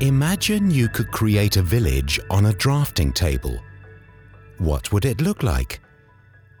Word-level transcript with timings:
Imagine 0.00 0.70
you 0.70 0.90
could 0.90 1.10
create 1.10 1.56
a 1.56 1.62
village 1.62 2.20
on 2.28 2.44
a 2.44 2.52
drafting 2.52 3.14
table. 3.14 3.58
What 4.58 4.92
would 4.92 5.06
it 5.06 5.22
look 5.22 5.42
like? 5.42 5.80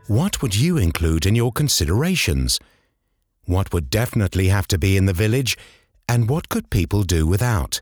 What 0.06 0.40
would 0.40 0.56
you 0.56 0.78
include 0.78 1.26
in 1.26 1.34
your 1.34 1.52
considerations? 1.52 2.58
What 3.44 3.74
would 3.74 3.90
definitely 3.90 4.48
have 4.48 4.66
to 4.68 4.78
be 4.78 4.96
in 4.96 5.04
the 5.04 5.12
village, 5.12 5.58
and 6.08 6.30
what 6.30 6.48
could 6.48 6.70
people 6.70 7.02
do 7.02 7.26
without? 7.26 7.78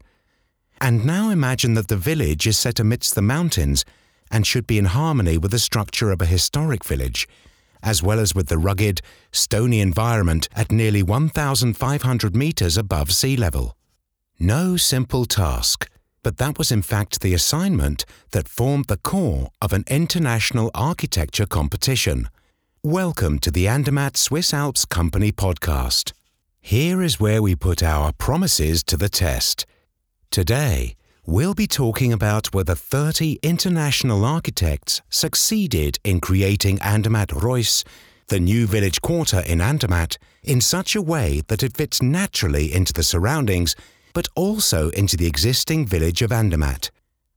And 0.80 1.07
now 1.07 1.30
imagine 1.30 1.75
that 1.75 1.86
the 1.86 1.96
village 1.96 2.48
is 2.48 2.59
set 2.59 2.80
amidst 2.80 3.14
the 3.14 3.23
mountains 3.23 3.84
and 4.32 4.45
should 4.45 4.66
be 4.66 4.79
in 4.79 4.86
harmony 4.86 5.39
with 5.39 5.52
the 5.52 5.61
structure 5.61 6.11
of 6.11 6.21
a 6.21 6.27
historic 6.27 6.84
village, 6.84 7.29
as 7.80 8.02
well 8.02 8.18
as 8.18 8.34
with 8.34 8.48
the 8.48 8.59
rugged, 8.59 9.00
stony 9.30 9.79
environment 9.79 10.48
at 10.57 10.73
nearly 10.73 11.05
1,500 11.05 12.34
metres 12.34 12.77
above 12.77 13.12
sea 13.12 13.36
level. 13.36 13.77
No 14.41 14.77
simple 14.77 15.27
task, 15.27 15.88
but 16.24 16.38
that 16.38 16.59
was 16.59 16.73
in 16.73 16.83
fact 16.83 17.20
the 17.20 17.34
assignment 17.34 18.05
that 18.33 18.48
formed 18.48 18.87
the 18.87 18.97
core 18.97 19.51
of 19.62 19.73
an 19.73 19.84
international 19.87 20.73
architecture 20.74 21.47
competition. 21.47 22.29
Welcome 22.83 23.38
to 23.38 23.52
the 23.52 23.69
Andermatt 23.69 24.16
Swiss 24.16 24.52
Alps 24.52 24.87
Company 24.87 25.30
podcast. 25.30 26.12
Here 26.60 27.01
is 27.01 27.20
where 27.20 27.41
we 27.41 27.55
put 27.55 27.80
our 27.80 28.12
promises 28.12 28.83
to 28.84 28.97
the 28.97 29.09
test. 29.09 29.66
Today, 30.33 30.96
we'll 31.24 31.55
be 31.55 31.69
talking 31.69 32.12
about 32.12 32.52
whether 32.52 32.74
30 32.74 33.38
international 33.41 34.24
architects 34.24 35.01
succeeded 35.10 36.01
in 36.02 36.21
creating 36.21 36.82
Andermatt 36.82 37.29
Reuss, 37.29 37.85
the 38.27 38.41
new 38.41 38.66
village 38.66 39.01
quarter 39.01 39.45
in 39.46 39.60
Andermatt, 39.60 40.19
in 40.43 40.60
such 40.60 40.96
a 40.96 41.02
way 41.02 41.43
that 41.46 41.62
it 41.62 41.77
fits 41.77 42.02
naturally 42.02 42.74
into 42.74 42.93
the 42.93 43.05
surroundings 43.05 43.77
but 44.14 44.28
also 44.34 44.88
into 44.91 45.16
the 45.18 45.27
existing 45.27 45.86
village 45.86 46.23
of 46.23 46.32
Andermatt. 46.32 46.90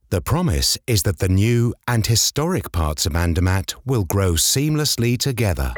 The 0.09 0.21
promise 0.21 0.77
is 0.87 1.03
that 1.03 1.19
the 1.19 1.27
new 1.27 1.73
and 1.85 2.07
historic 2.07 2.71
parts 2.71 3.05
of 3.05 3.13
Andermatt 3.13 3.73
will 3.85 4.05
grow 4.05 4.33
seamlessly 4.33 5.17
together. 5.17 5.73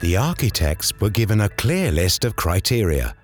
The 0.00 0.16
architects 0.16 0.92
were 1.00 1.10
given 1.10 1.40
a 1.40 1.50
clear 1.50 1.92
list 1.92 2.24
of 2.24 2.34
criteria. 2.34 3.14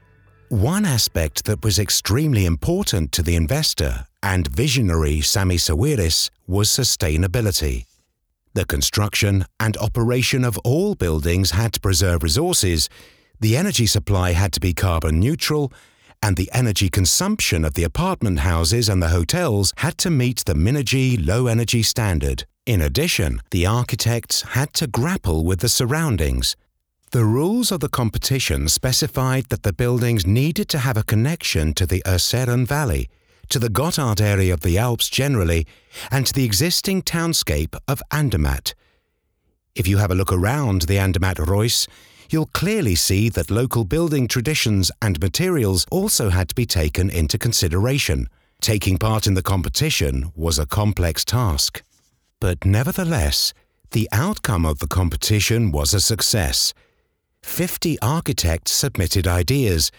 One 0.50 0.84
aspect 0.84 1.44
that 1.46 1.64
was 1.64 1.78
extremely 1.78 2.44
important 2.44 3.10
to 3.12 3.22
the 3.22 3.36
investor 3.36 4.06
and 4.22 4.46
visionary 4.48 5.18
Samih 5.18 5.58
Sawiris 5.58 6.30
was 6.46 6.68
sustainability. 6.68 7.86
The 8.54 8.64
construction 8.64 9.46
and 9.58 9.76
operation 9.78 10.44
of 10.44 10.58
all 10.58 10.94
buildings 10.94 11.52
had 11.52 11.72
to 11.72 11.80
preserve 11.80 12.22
resources, 12.22 12.88
the 13.41 13.56
energy 13.56 13.86
supply 13.86 14.33
had 14.33 14.53
to 14.53 14.61
be 14.61 14.75
carbon 14.75 15.20
neutral, 15.20 15.72
and 16.22 16.36
the 16.36 16.50
energy 16.53 16.89
consumption 16.89 17.64
of 17.64 17.75
the 17.75 17.84
apartment 17.84 18.41
houses 18.41 18.89
and 18.89 19.03
the 19.03 19.08
hotels 19.08 19.72
had 19.78 19.97
to 19.98 20.11
meet 20.11 20.44
the 20.44 20.55
Minergie 20.55 21.25
low 21.25 21.47
energy 21.47 21.83
standard. 21.83 22.44
In 22.66 22.83
addition, 22.83 23.41
the 23.50 23.66
architects 23.66 24.42
had 24.42 24.72
to 24.75 24.86
grapple 24.86 25.44
with 25.44 25.61
the 25.61 25.69
surroundings. 25.69 26.56
The 27.12 27.25
rules 27.25 27.72
of 27.72 27.81
the 27.81 27.89
competition 27.89 28.69
specified 28.69 29.47
that 29.48 29.62
the 29.62 29.72
buildings 29.72 30.27
needed 30.27 30.69
to 30.70 30.78
have 30.78 30.97
a 30.97 31.03
connection 31.03 31.72
to 31.75 31.86
the 31.86 32.03
Urseren 32.06 32.66
Valley, 32.66 33.09
to 33.48 33.59
the 33.59 33.70
Gotthard 33.70 34.20
area 34.20 34.53
of 34.53 34.61
the 34.61 34.77
Alps 34.77 35.09
generally, 35.09 35.66
and 36.11 36.27
to 36.27 36.34
the 36.34 36.44
existing 36.44 37.03
townscape 37.03 37.75
of 37.86 38.03
Andermatt. 38.11 38.75
If 39.75 39.86
you 39.86 39.98
have 39.98 40.11
a 40.11 40.14
look 40.14 40.33
around 40.33 40.83
the 40.83 40.98
Andermatt 40.98 41.39
Reuss, 41.39 41.86
you'll 42.30 42.46
clearly 42.46 42.94
see 42.94 43.28
that 43.30 43.50
local 43.50 43.84
building 43.84 44.28
traditions 44.28 44.90
and 45.00 45.20
materials 45.20 45.86
also 45.90 46.30
had 46.30 46.48
to 46.50 46.54
be 46.54 46.66
taken 46.66 47.10
into 47.10 47.38
consideration. 47.38 48.28
Taking 48.60 48.98
part 48.98 49.26
in 49.26 49.34
the 49.34 49.42
competition 49.42 50.32
was 50.34 50.58
a 50.58 50.66
complex 50.66 51.25
task. 51.25 51.82
But 52.41 52.64
nevertheless, 52.64 53.54
the 53.92 54.08
outcome 54.12 54.66
of 54.66 54.80
the 54.80 54.86
competition 54.86 55.72
was 55.72 55.94
a 55.94 56.00
success. 56.00 56.75
50 57.42 57.98
architects 58.00 58.72
submitted 58.72 59.26
ideas. 59.26 59.91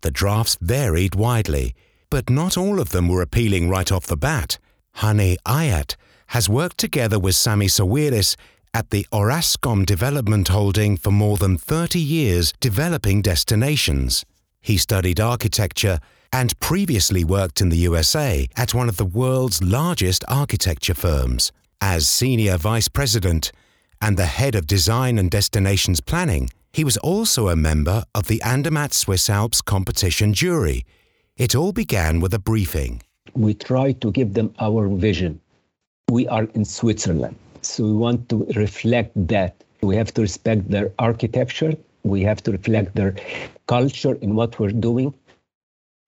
The 0.00 0.10
drafts 0.10 0.56
varied 0.60 1.14
widely, 1.14 1.74
but 2.08 2.30
not 2.30 2.56
all 2.56 2.80
of 2.80 2.90
them 2.90 3.08
were 3.08 3.22
appealing 3.22 3.68
right 3.68 3.90
off 3.90 4.06
the 4.06 4.16
bat. 4.16 4.58
Hany 4.94 5.36
Ayad 5.46 5.96
has 6.28 6.48
worked 6.48 6.78
together 6.78 7.18
with 7.18 7.34
Samih 7.34 7.70
Sawiris 7.70 8.36
at 8.74 8.90
the 8.90 9.06
Orascom 9.12 9.86
Development 9.86 10.48
Holding 10.48 10.96
for 10.96 11.12
more 11.12 11.36
than 11.36 11.56
30 11.56 12.00
years 12.00 12.52
developing 12.58 13.22
destinations. 13.22 14.24
He 14.60 14.76
studied 14.76 15.20
architecture 15.20 16.00
and 16.32 16.58
previously 16.58 17.22
worked 17.22 17.60
in 17.60 17.68
the 17.68 17.76
USA 17.76 18.48
at 18.56 18.74
one 18.74 18.88
of 18.88 18.96
the 18.96 19.04
world's 19.04 19.62
largest 19.62 20.24
architecture 20.26 20.94
firms. 20.94 21.52
As 21.80 22.08
senior 22.08 22.56
vice 22.56 22.88
president 22.88 23.52
and 24.00 24.16
the 24.16 24.26
head 24.26 24.56
of 24.56 24.66
design 24.66 25.18
and 25.18 25.30
destinations 25.30 26.00
planning, 26.00 26.50
he 26.72 26.82
was 26.82 26.96
also 26.96 27.48
a 27.48 27.56
member 27.56 28.02
of 28.12 28.26
the 28.26 28.42
Andermatt 28.42 28.92
Swiss 28.92 29.30
Alps 29.30 29.62
competition 29.62 30.34
jury. 30.34 30.84
It 31.36 31.54
all 31.54 31.72
began 31.72 32.18
with 32.18 32.34
a 32.34 32.40
briefing. 32.40 33.02
We 33.34 33.54
try 33.54 33.92
to 33.92 34.10
give 34.10 34.34
them 34.34 34.52
our 34.58 34.88
vision. 34.88 35.40
We 36.10 36.26
are 36.26 36.44
in 36.54 36.64
Switzerland. 36.64 37.36
So 37.66 37.84
we 37.84 37.92
want 37.92 38.28
to 38.28 38.44
reflect 38.56 39.12
that. 39.28 39.64
We 39.80 39.96
have 39.96 40.12
to 40.14 40.22
respect 40.22 40.70
their 40.70 40.92
architecture. 40.98 41.74
We 42.02 42.22
have 42.22 42.42
to 42.44 42.52
reflect 42.52 42.94
their 42.94 43.14
culture 43.66 44.14
in 44.14 44.34
what 44.34 44.58
we're 44.58 44.72
doing. 44.72 45.14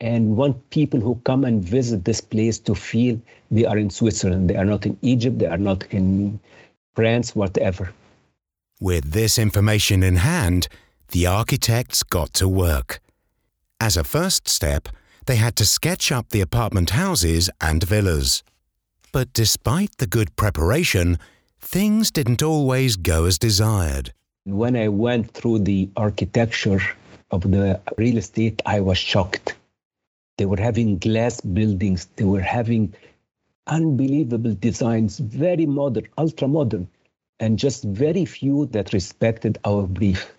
And 0.01 0.37
want 0.37 0.71
people 0.71 1.01
who 1.01 1.21
come 1.25 1.45
and 1.45 1.63
visit 1.63 2.05
this 2.05 2.21
place 2.21 2.59
to 2.61 2.75
feel 2.75 3.21
they 3.51 3.65
are 3.65 3.79
in 3.79 3.89
Switzerland. 3.89 4.51
They 4.51 4.57
are 4.57 4.65
not 4.65 4.85
in 4.85 4.99
Egypt. 5.01 5.39
They 5.39 5.47
are 5.47 5.57
not 5.57 5.85
in 5.91 6.39
France, 6.95 7.35
whatever. 7.35 7.93
With 8.81 9.13
this 9.13 9.39
information 9.39 10.03
in 10.03 10.17
hand, 10.17 10.69
the 11.13 11.27
architects 11.27 12.03
got 12.03 12.35
to 12.35 12.47
work. 12.47 13.01
As 13.81 13.97
a 13.97 14.05
first 14.05 14.49
step, 14.49 14.89
they 15.27 15.37
had 15.37 15.57
to 15.57 15.65
sketch 15.65 16.13
up 16.13 16.29
the 16.29 16.41
apartment 16.41 16.91
houses 16.91 17.49
and 17.61 17.83
villas. 17.83 18.43
But 19.13 19.33
despite 19.33 19.97
the 19.97 20.07
good 20.07 20.37
preparation, 20.37 21.19
things 21.61 22.11
didn't 22.11 22.43
always 22.43 22.97
go 22.97 23.25
as 23.25 23.39
desired. 23.39 24.13
When 24.45 24.77
I 24.77 24.89
went 24.89 25.31
through 25.33 25.61
the 25.61 25.91
architecture 25.97 26.81
of 27.31 27.43
the 27.43 27.81
real 27.99 28.19
estate, 28.19 28.63
I 28.65 28.81
was 28.81 28.99
shocked. 28.99 29.57
They 30.39 30.47
were 30.47 30.61
having 30.61 30.99
glass 30.99 31.41
buildings, 31.41 32.07
they 32.17 32.25
were 32.25 32.41
having 32.41 32.95
unbelievable 33.67 34.55
designs, 34.55 35.19
very 35.19 35.67
modern, 35.67 36.07
ultra 36.17 36.47
modern, 36.47 36.89
and 37.41 37.59
just 37.59 37.85
very 37.85 38.25
few 38.25 38.67
that 38.67 38.93
respected 38.93 39.59
our 39.65 39.87
brief. 39.87 40.33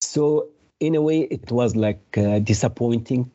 So, 0.00 0.48
in 0.78 0.94
a 0.94 1.00
way, 1.00 1.20
it 1.22 1.50
was 1.50 1.74
like 1.74 2.00
uh, 2.18 2.40
disappointing 2.40 3.30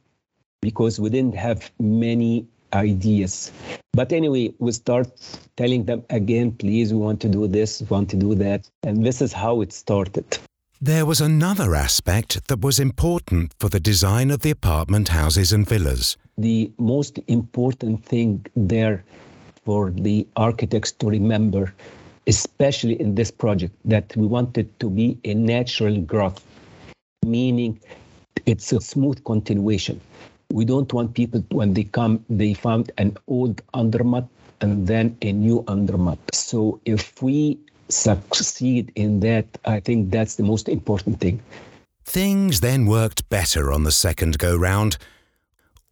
because 0.62 1.00
we 1.00 1.09
didn't 1.09 1.36
have 1.36 1.72
many 1.80 2.46
ideas. 2.74 3.52
But 3.94 4.12
anyway, 4.12 4.54
we 4.59 4.72
start 4.72 5.09
telling 5.58 5.86
them 5.86 6.04
again, 6.09 6.52
please, 6.52 6.94
we 6.94 7.00
want 7.00 7.20
to 7.22 7.30
do 7.30 7.48
this, 7.48 7.82
we 7.82 7.88
want 7.88 8.09
to 8.12 8.18
do 8.18 8.36
that. 8.36 8.70
And 8.84 9.06
this 9.06 9.22
is 9.22 9.34
how 9.34 9.62
it 9.62 9.74
started. 9.74 10.38
There 10.84 11.06
was 11.06 11.22
another 11.22 11.76
aspect 11.76 12.48
that 12.48 12.62
was 12.62 12.80
important 12.80 13.54
for 13.59 13.70
the 13.70 13.80
design 13.80 14.32
of 14.32 14.40
the 14.40 14.50
apartment 14.50 15.09
houses 15.09 15.54
and 15.54 15.68
villas. 15.68 16.18
The 16.38 16.72
most 16.80 17.20
important 17.28 18.04
thing 18.04 18.46
there 18.56 19.03
for 19.64 19.92
the 19.92 20.28
architects 20.38 20.92
to 20.94 21.08
remember, 21.08 21.72
especially 22.26 23.00
in 23.00 23.14
this 23.14 23.30
project, 23.30 23.76
that 23.86 24.16
we 24.18 24.26
wanted 24.26 24.80
to 24.80 24.90
be 24.90 25.20
a 25.24 25.36
natural 25.36 26.02
growth, 26.02 26.44
meaning 27.23 27.79
it's 28.47 28.72
a 28.72 28.82
smooth 28.82 29.23
continuation 29.23 30.02
we 30.52 30.66
don't 30.66 30.92
want 30.94 31.14
people 31.14 31.44
when 31.52 31.74
they 31.74 31.84
come 31.84 32.24
they 32.30 32.53
found 32.53 32.92
an 32.98 33.18
old 33.28 33.62
Andermatt 33.74 34.28
and 34.62 34.88
then 34.88 35.18
a 35.22 35.32
new 35.32 35.64
Andermatt. 35.68 36.20
So 36.34 36.80
if 36.86 37.22
we 37.22 37.58
succeed 37.90 38.90
in 38.96 39.20
that 39.20 39.46
i 39.66 39.78
think 39.82 40.12
that's 40.12 40.36
the 40.36 40.44
most 40.44 40.70
important 40.70 41.20
thing. 41.20 41.42
Things 42.06 42.62
then 42.62 42.86
worked 42.86 43.28
better 43.30 43.72
on 43.72 43.84
the 43.84 43.92
second 43.92 44.38
go 44.38 44.56
round 44.56 44.98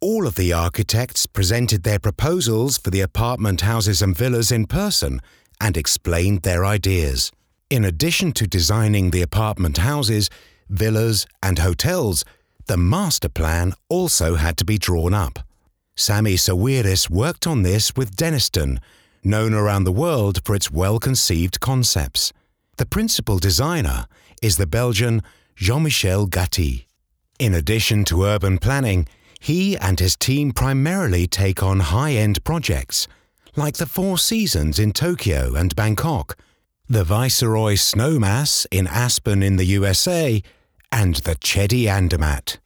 all 0.02 0.26
of 0.26 0.34
the 0.34 0.50
architects 0.50 1.26
presented 1.26 1.82
their 1.82 1.98
proposals 1.98 2.78
for 2.78 2.88
the 2.88 3.02
apartment 3.02 3.60
houses 3.60 4.00
and 4.00 4.16
villas 4.16 4.50
in 4.50 4.66
person 4.66 5.20
and 5.60 5.76
explained 5.76 6.40
their 6.40 6.64
ideas. 6.64 7.30
In 7.68 7.84
addition 7.84 8.32
to 8.32 8.46
designing 8.46 9.10
the 9.10 9.20
apartment 9.20 9.76
houses 9.76 10.30
villas 10.70 11.26
and 11.42 11.58
hotels 11.58 12.24
the 12.70 12.76
master 12.76 13.28
plan 13.28 13.72
also 13.88 14.36
had 14.36 14.56
to 14.56 14.64
be 14.64 14.78
drawn 14.78 15.12
up. 15.12 15.40
Samih 15.96 16.38
Sawiris 16.38 17.10
worked 17.10 17.44
on 17.44 17.62
this 17.62 17.96
with 17.96 18.14
Denniston, 18.14 18.78
known 19.24 19.54
around 19.54 19.82
the 19.82 19.98
world 20.04 20.40
for 20.44 20.54
its 20.54 20.70
well 20.70 21.00
conceived 21.00 21.58
concepts. 21.58 22.32
The 22.76 22.86
principal 22.86 23.40
designer 23.40 24.06
is 24.40 24.56
the 24.56 24.68
Belgian 24.68 25.20
Jean 25.56 25.82
Michel 25.82 26.26
Gathy. 26.26 26.86
In 27.40 27.54
addition 27.54 28.04
to 28.04 28.22
urban 28.22 28.58
planning, 28.58 29.08
he 29.40 29.76
and 29.76 29.98
his 29.98 30.14
team 30.14 30.52
primarily 30.52 31.26
take 31.26 31.64
on 31.64 31.80
high 31.80 32.12
end 32.12 32.44
projects, 32.44 33.08
like 33.56 33.78
the 33.78 33.92
Four 33.96 34.16
Seasons 34.16 34.78
in 34.78 34.92
Tokyo 34.92 35.56
and 35.56 35.74
Bangkok, 35.74 36.36
the 36.88 37.02
Viceroy 37.02 37.74
Snowmass 37.74 38.64
in 38.70 38.86
Aspen 38.86 39.42
in 39.42 39.56
the 39.56 39.64
USA, 39.64 40.40
and 40.92 41.16
the 41.16 41.36
Chedi 41.36 41.86
Andermatt. 41.86 42.58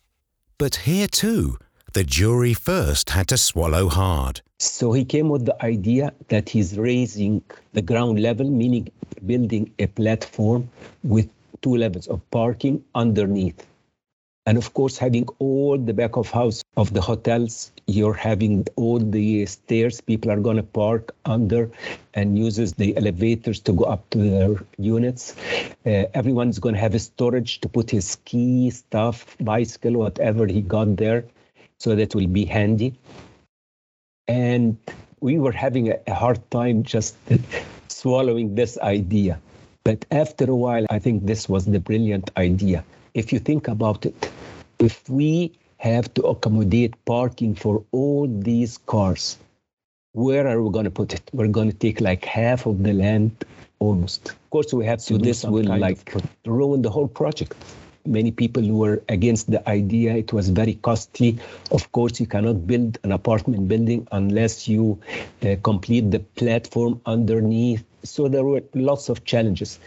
But 0.59 0.77
here 0.87 1.09
too, 1.09 1.59
the 1.93 2.05
jury 2.05 2.55
first 2.55 3.11
had 3.11 3.29
to 3.29 3.39
swallow 3.39 3.89
hard. 3.89 4.43
So 4.59 4.93
he 4.93 5.05
came 5.05 5.29
with 5.29 5.45
the 5.45 5.63
idea 5.65 6.13
that 6.29 6.49
he's 6.49 6.79
raising 6.79 7.43
the 7.73 7.83
ground 7.83 8.21
level, 8.21 8.49
meaning 8.51 8.89
building 9.27 9.73
a 9.79 9.87
platform 9.87 10.69
with 11.03 11.29
two 11.63 11.77
levels 11.77 12.07
of 12.09 12.21
parking 12.31 12.83
underneath. 12.95 13.67
And 14.47 14.59
of 14.59 14.75
course, 14.75 14.99
having 14.99 15.27
all 15.39 15.79
the 15.79 15.95
back 15.95 16.17
of 16.17 16.31
house 16.31 16.63
of 16.77 16.93
the 16.93 17.01
hotels, 17.01 17.73
you're 17.87 18.13
having 18.13 18.67
all 18.77 18.99
the 18.99 19.47
stairs 19.47 20.03
people 20.03 20.31
are 20.31 20.41
going 20.41 20.59
to 20.59 20.63
park 20.63 21.15
under 21.25 21.71
and 22.13 22.39
uses 22.39 22.75
the 22.75 22.95
elevators 22.97 23.61
to 23.61 23.73
go 23.73 23.85
up 23.85 24.09
to 24.11 24.19
their 24.19 24.57
units. 24.77 25.35
Uh, 25.87 26.05
everyone's 26.13 26.59
going 26.59 26.75
to 26.75 26.81
have 26.81 26.95
a 26.95 26.99
storage 26.99 27.61
to 27.63 27.69
put 27.71 27.91
his 27.91 28.07
ski 28.07 28.71
stuff, 28.71 29.35
bicycle, 29.41 29.93
whatever 29.93 30.47
he 30.47 30.61
got 30.61 30.97
there. 30.97 31.25
So 31.79 31.95
that 31.95 32.15
will 32.15 32.27
be 32.27 32.45
handy. 32.45 32.99
And 34.29 34.77
we 35.21 35.39
were 35.39 35.53
having 35.53 35.91
a, 35.91 35.99
a 36.07 36.15
hard 36.15 36.51
time 36.51 36.83
just 36.83 37.17
swallowing 37.89 38.55
this 38.55 38.77
idea. 38.79 39.41
But 39.85 40.05
after 40.11 40.45
a 40.51 40.57
while, 40.57 40.85
I 40.91 40.99
think 40.99 41.25
this 41.25 41.49
was 41.49 41.65
the 41.65 41.81
brilliant 41.81 42.31
idea. 42.37 42.85
If 43.15 43.33
you 43.33 43.39
think 43.39 43.69
about 43.69 44.07
it, 44.07 44.31
if 44.79 45.09
we 45.09 45.53
have 45.79 46.13
to 46.15 46.23
accommodate 46.23 46.95
parking 47.05 47.55
for 47.55 47.85
all 47.93 48.27
these 48.27 48.79
cars, 48.79 49.39
where 50.13 50.47
are 50.47 50.63
we 50.63 50.71
going 50.71 50.85
to 50.85 50.91
put 50.91 51.13
it? 51.13 51.29
We're 51.33 51.49
going 51.49 51.71
to 51.71 51.77
take 51.77 52.01
like 52.01 52.25
half 52.25 52.67
of 52.67 52.83
the 52.83 52.93
land 52.93 53.45
almost. 53.81 54.29
Of 54.29 54.51
course, 54.51 54.73
we 54.73 54.87
have 54.87 54.99
to. 55.01 55.05
So 55.05 55.19
this 55.19 55.45
will 55.45 55.77
like 55.79 56.15
ruin 56.47 56.83
the 56.83 56.91
whole 56.91 57.09
project. 57.09 57.55
Many 58.07 58.31
people 58.31 58.63
were 58.71 59.03
against 59.09 59.51
the 59.51 59.67
idea. 59.69 60.15
It 60.15 60.33
was 60.33 60.51
very 60.51 60.75
costly. 60.75 61.39
Of 61.71 61.91
course, 61.93 62.21
you 62.21 62.27
cannot 62.27 62.67
build 62.67 62.99
an 63.03 63.13
apartment 63.13 63.67
building 63.67 64.07
unless 64.13 64.69
you 64.69 65.01
uh, 65.43 65.57
complete 65.63 66.11
the 66.11 66.21
platform 66.21 67.01
underneath. 67.07 67.83
So 68.03 68.29
there 68.29 68.45
were 68.45 68.63
lots 68.75 69.09
of 69.09 69.25
challenges. 69.25 69.81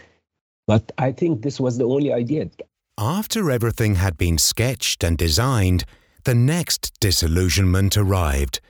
But 0.66 0.92
I 0.98 1.12
think 1.12 1.42
this 1.42 1.58
was 1.58 1.78
the 1.78 1.84
only 1.84 2.12
idea. 2.12 2.50
After 3.00 3.48
everything 3.48 3.94
had 3.94 4.18
been 4.18 4.38
sketched 4.38 5.04
and 5.04 5.16
designed, 5.16 5.84
the 6.24 6.34
next 6.34 6.98
disillusionment 6.98 7.96
arrived. 7.96 8.60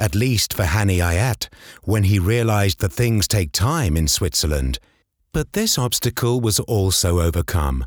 At 0.00 0.16
least 0.16 0.52
for 0.52 0.64
Hany 0.64 0.98
Ayad, 0.98 1.46
when 1.84 2.02
he 2.02 2.18
realized 2.18 2.80
that 2.80 2.92
things 2.92 3.28
take 3.28 3.52
time 3.52 3.96
in 3.96 4.08
Switzerland. 4.08 4.80
But 5.32 5.52
this 5.52 5.78
obstacle 5.78 6.40
was 6.40 6.58
also 6.58 7.20
overcome, 7.20 7.86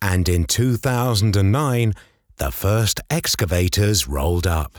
and 0.00 0.28
in 0.28 0.44
2009, 0.44 1.92
the 2.36 2.52
first 2.52 3.00
excavators 3.10 4.06
rolled 4.06 4.46
up. 4.46 4.78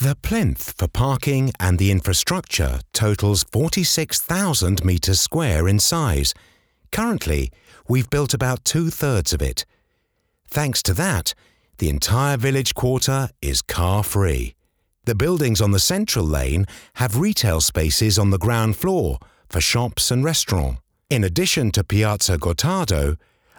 The 0.00 0.14
plinth 0.14 0.72
for 0.78 0.86
parking 0.86 1.50
and 1.58 1.80
the 1.80 1.90
infrastructure 1.90 2.78
totals 2.92 3.42
46,000 3.50 4.84
metres 4.84 5.20
square 5.20 5.66
in 5.66 5.80
size. 5.80 6.32
Currently, 6.92 7.50
we've 7.88 8.10
built 8.10 8.34
about 8.34 8.64
two 8.64 8.90
thirds 8.90 9.32
of 9.32 9.42
it. 9.42 9.64
Thanks 10.48 10.82
to 10.84 10.94
that, 10.94 11.34
the 11.78 11.88
entire 11.88 12.36
village 12.36 12.74
quarter 12.74 13.30
is 13.40 13.62
car 13.62 14.02
free. 14.02 14.54
The 15.04 15.14
buildings 15.14 15.60
on 15.60 15.70
the 15.70 15.78
central 15.78 16.24
lane 16.24 16.66
have 16.94 17.18
retail 17.18 17.60
spaces 17.60 18.18
on 18.18 18.30
the 18.30 18.38
ground 18.38 18.76
floor 18.76 19.18
for 19.48 19.60
shops 19.60 20.10
and 20.10 20.24
restaurants. 20.24 20.80
In 21.08 21.24
addition 21.24 21.70
to 21.72 21.84
Piazza 21.84 22.36
Gottardo, 22.36 23.16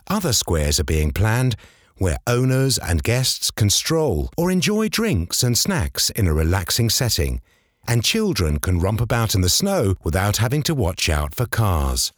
other 0.07 0.33
squares 0.33 0.79
are 0.79 0.83
being 0.83 1.11
planned 1.11 1.55
where 1.97 2.17
owners 2.27 2.77
and 2.77 3.03
guests 3.03 3.51
can 3.51 3.69
stroll 3.69 4.29
or 4.37 4.51
enjoy 4.51 4.87
drinks 4.87 5.43
and 5.43 5.57
snacks 5.57 6.09
in 6.11 6.27
a 6.27 6.33
relaxing 6.33 6.89
setting, 6.89 7.41
and 7.87 8.03
children 8.03 8.59
can 8.59 8.79
romp 8.79 9.01
about 9.01 9.35
in 9.35 9.41
the 9.41 9.49
snow 9.49 9.95
without 10.03 10.37
having 10.37 10.63
to 10.63 10.75
watch 10.75 11.09
out 11.09 11.35
for 11.35 11.45
cars. 11.45 12.11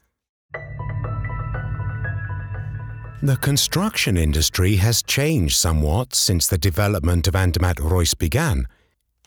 The 3.23 3.37
construction 3.37 4.17
industry 4.17 4.77
has 4.77 5.03
changed 5.03 5.55
somewhat 5.55 6.15
since 6.15 6.47
the 6.47 6.57
development 6.57 7.27
of 7.27 7.35
Andermatt 7.35 7.77
Reuss 7.77 8.17
began. 8.17 8.65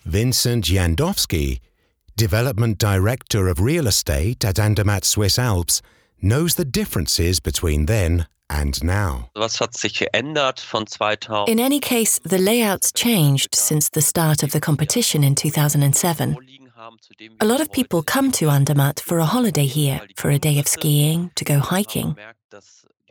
Vincent 0.05 0.65
Jandowsky, 0.65 1.61
Development 2.17 2.77
Director 2.77 3.47
of 3.47 3.61
Real 3.61 3.87
Estate 3.87 4.45
at 4.45 4.59
Andermatt 4.59 5.05
Swiss 5.05 5.39
Alps, 5.39 5.81
knows 6.21 6.57
the 6.57 6.65
differences 6.65 7.39
between 7.39 7.87
then 7.87 8.27
and 8.51 8.83
now. 8.83 9.31
In 9.37 9.49
any 11.61 11.79
case, 11.79 12.19
the 12.19 12.39
layouts 12.39 12.91
changed 12.91 13.55
since 13.55 13.89
the 13.91 14.03
start 14.03 14.43
of 14.43 14.51
the 14.51 14.61
competition 14.61 15.23
in 15.23 15.37
2007. 15.37 16.37
A 17.41 17.47
lot 17.47 17.61
of 17.61 17.71
people 17.71 18.03
come 18.03 18.33
to 18.33 18.51
Andermatt 18.51 18.99
for 18.99 19.21
a 19.21 19.25
holiday 19.25 19.67
here, 19.67 20.01
for 20.17 20.31
a 20.31 20.39
day 20.41 20.59
of 20.59 20.67
skiing, 20.67 21.31
to 21.37 21.45
go 21.45 21.61
hiking. 21.61 22.17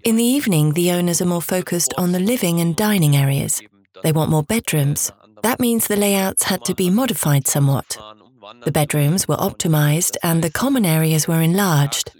In 0.03 0.17
the 0.17 0.23
evening, 0.23 0.73
the 0.73 0.91
owners 0.91 1.21
are 1.21 1.25
more 1.25 1.41
focused 1.41 1.93
on 1.97 2.11
the 2.11 2.19
living 2.19 2.59
and 2.59 2.75
dining 2.75 3.15
areas. 3.15 3.61
They 4.03 4.11
want 4.11 4.29
more 4.29 4.43
bedrooms. 4.43 5.13
That 5.43 5.61
means 5.61 5.87
the 5.87 5.95
layouts 5.95 6.43
had 6.43 6.65
to 6.65 6.75
be 6.75 6.89
modified 6.89 7.47
somewhat. 7.47 7.97
The 8.65 8.71
bedrooms 8.73 9.29
were 9.29 9.37
optimized 9.37 10.17
and 10.21 10.43
the 10.43 10.51
common 10.51 10.85
areas 10.85 11.25
were 11.25 11.41
enlarged. 11.41 12.11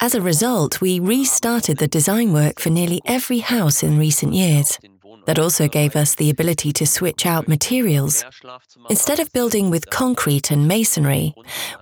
As 0.00 0.14
a 0.14 0.22
result, 0.22 0.80
we 0.80 0.98
restarted 0.98 1.76
the 1.76 1.88
design 1.88 2.32
work 2.32 2.58
for 2.58 2.70
nearly 2.70 3.02
every 3.04 3.40
house 3.40 3.82
in 3.82 3.98
recent 3.98 4.32
years. 4.32 4.78
That 5.26 5.38
also 5.38 5.68
gave 5.68 5.96
us 5.96 6.14
the 6.14 6.30
ability 6.30 6.72
to 6.72 6.86
switch 6.86 7.26
out 7.26 7.48
materials. 7.48 8.24
Instead 8.88 9.20
of 9.20 9.32
building 9.34 9.68
with 9.68 9.90
concrete 9.90 10.50
and 10.50 10.66
masonry, 10.66 11.34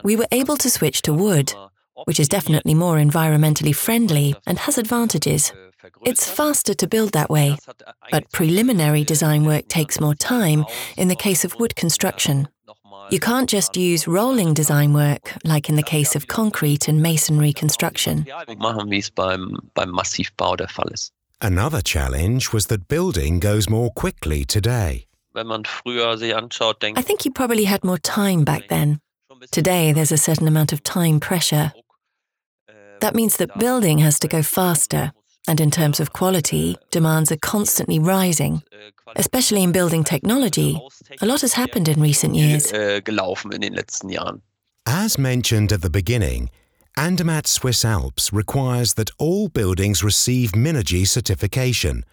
we 0.02 0.16
were 0.16 0.26
able 0.32 0.56
to 0.56 0.68
switch 0.68 1.02
to 1.02 1.14
wood 1.14 1.54
which 2.04 2.20
is 2.20 2.28
definitely 2.28 2.74
more 2.74 2.96
environmentally 2.96 3.74
friendly 3.74 4.34
and 4.46 4.58
has 4.58 4.78
advantages. 4.78 5.52
It's 6.04 6.28
faster 6.28 6.74
to 6.74 6.86
build 6.86 7.12
that 7.12 7.30
way, 7.30 7.56
but 8.10 8.30
preliminary 8.32 9.04
design 9.04 9.44
work 9.44 9.68
takes 9.68 10.00
more 10.00 10.14
time 10.14 10.64
in 10.96 11.08
the 11.08 11.16
case 11.16 11.44
of 11.44 11.54
wood 11.60 11.76
construction. 11.76 12.48
You 13.10 13.20
can't 13.20 13.48
just 13.48 13.76
use 13.76 14.06
rolling 14.06 14.54
design 14.54 14.92
work 14.92 15.34
like 15.44 15.68
in 15.68 15.76
the 15.76 15.82
case 15.82 16.14
of 16.14 16.26
concrete 16.26 16.88
and 16.88 17.00
masonry 17.00 17.52
construction. 17.52 18.26
Another 21.40 21.80
challenge 21.80 22.52
was 22.52 22.66
that 22.66 22.88
building 22.88 23.38
goes 23.38 23.68
more 23.68 23.90
quickly 23.90 24.44
today. 24.44 25.06
I 25.36 27.02
think 27.02 27.24
you 27.24 27.30
probably 27.30 27.64
had 27.64 27.84
more 27.84 27.98
time 27.98 28.44
back 28.44 28.68
then. 28.68 29.00
Today, 29.52 29.92
there's 29.92 30.10
a 30.10 30.16
certain 30.16 30.48
amount 30.48 30.72
of 30.72 30.82
time 30.82 31.20
pressure. 31.20 31.72
That 33.00 33.14
means 33.14 33.36
that 33.36 33.58
building 33.58 33.98
has 33.98 34.18
to 34.20 34.28
go 34.28 34.42
faster, 34.42 35.12
and 35.46 35.60
in 35.60 35.70
terms 35.70 36.00
of 36.00 36.12
quality, 36.12 36.76
demands 36.90 37.32
are 37.32 37.38
constantly 37.38 37.98
rising. 37.98 38.62
Especially 39.16 39.62
in 39.62 39.72
building 39.72 40.04
technology, 40.04 40.80
a 41.20 41.26
lot 41.26 41.40
has 41.40 41.54
happened 41.54 41.88
in 41.88 42.00
recent 42.00 42.34
years. 42.34 42.72
As 44.86 45.18
mentioned 45.18 45.72
at 45.72 45.82
the 45.82 45.90
beginning, 45.90 46.50
Andermatt 46.96 47.46
Swiss 47.46 47.84
Alps 47.84 48.32
requires 48.32 48.94
that 48.94 49.10
all 49.18 49.48
buildings 49.48 50.02
receive 50.02 50.52
Minergie 50.52 51.06
certification. 51.06 52.04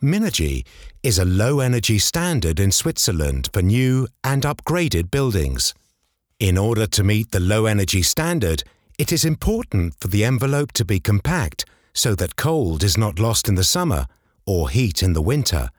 Minergie 0.00 0.64
is 1.02 1.18
a 1.18 1.24
low 1.24 1.60
energy 1.60 1.98
standard 1.98 2.60
in 2.60 2.70
Switzerland 2.72 3.48
for 3.52 3.62
new 3.62 4.08
and 4.22 4.44
upgraded 4.44 5.10
buildings. 5.10 5.74
In 6.38 6.56
order 6.58 6.86
to 6.86 7.04
meet 7.04 7.30
the 7.30 7.40
low 7.40 7.66
energy 7.66 8.02
standard, 8.02 8.64
it 9.02 9.10
is 9.10 9.24
important 9.24 9.92
for 9.98 10.06
the 10.06 10.24
envelope 10.24 10.70
to 10.70 10.84
be 10.84 11.00
compact 11.00 11.64
so 11.92 12.14
that 12.14 12.36
cold 12.36 12.84
is 12.84 12.96
not 12.96 13.18
lost 13.18 13.48
in 13.48 13.56
the 13.56 13.64
summer 13.64 14.06
or 14.46 14.70
heat 14.70 15.02
in 15.02 15.12
the 15.12 15.20
winter. 15.20 15.70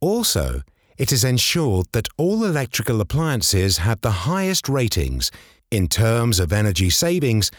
Also, 0.00 0.62
it 0.98 1.12
is 1.12 1.22
ensured 1.22 1.86
that 1.92 2.08
all 2.16 2.44
electrical 2.44 3.00
appliances 3.00 3.78
have 3.78 4.00
the 4.00 4.26
highest 4.26 4.68
ratings 4.68 5.30
in 5.70 5.86
terms 5.86 6.40
of 6.40 6.52
energy 6.52 6.90
savings 6.90 7.52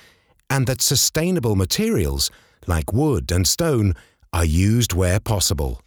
and 0.49 0.67
that 0.67 0.81
sustainable 0.81 1.55
materials 1.55 2.29
like 2.67 2.91
wood 2.91 3.31
and 3.31 3.47
stone 3.47 3.93
are 4.33 4.43
used 4.43 4.91
where 4.91 5.21
possible. 5.21 5.81